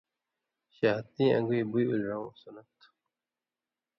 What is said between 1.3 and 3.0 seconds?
ان٘گُوی) بُی اولیۡرؤں سُنّت تھُو۔